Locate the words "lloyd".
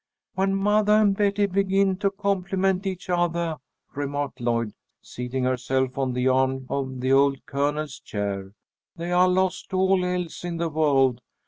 4.41-4.73